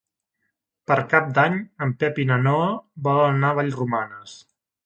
[0.91, 2.73] Per Cap d'Any en Pep i na Noa
[3.09, 4.39] volen anar a Vallromanes.